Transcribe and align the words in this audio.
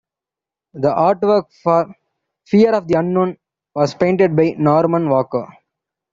The 0.73 0.87
artwork 0.89 1.51
for 1.61 1.93
"Fear 2.47 2.73
of 2.73 2.87
the 2.87 2.95
Unknown" 2.95 3.37
was 3.75 3.93
painted 3.93 4.35
by 4.35 4.55
Norman 4.57 5.07
Walker. 5.09 5.45